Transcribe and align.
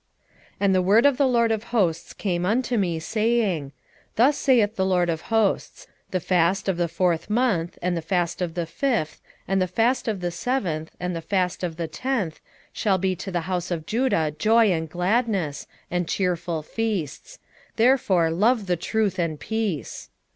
8:18 0.53 0.57
And 0.61 0.73
the 0.73 0.81
word 0.81 1.05
of 1.05 1.17
the 1.17 1.27
LORD 1.27 1.51
of 1.51 1.63
hosts 1.65 2.13
came 2.13 2.43
unto 2.43 2.75
me, 2.75 2.97
saying, 2.97 3.65
8:19 3.67 3.71
Thus 4.15 4.35
saith 4.39 4.75
the 4.75 4.83
LORD 4.87 5.11
of 5.11 5.21
hosts; 5.29 5.85
The 6.09 6.19
fast 6.19 6.67
of 6.67 6.77
the 6.77 6.87
fourth 6.87 7.29
month, 7.29 7.77
and 7.83 7.95
the 7.95 8.01
fast 8.01 8.41
of 8.41 8.55
the 8.55 8.65
fifth, 8.65 9.21
and 9.47 9.61
the 9.61 9.67
fast 9.67 10.07
of 10.07 10.19
the 10.21 10.31
seventh, 10.31 10.95
and 10.99 11.15
the 11.15 11.21
fast 11.21 11.63
of 11.63 11.75
the 11.77 11.87
tenth, 11.87 12.39
shall 12.73 12.97
be 12.97 13.15
to 13.17 13.29
the 13.29 13.41
house 13.41 13.69
of 13.69 13.85
Judah 13.85 14.31
joy 14.39 14.71
and 14.71 14.89
gladness, 14.89 15.67
and 15.91 16.07
cheerful 16.09 16.63
feasts; 16.63 17.37
therefore 17.75 18.31
love 18.31 18.65
the 18.65 18.75
truth 18.77 19.19
and 19.19 19.39
peace. 19.39 20.09